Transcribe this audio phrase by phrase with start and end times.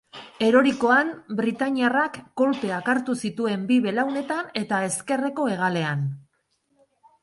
[0.45, 6.09] Erorikoan, britainiarrak kolpeak hartu zituen bi belaunetan eta ezkerreko hegalean.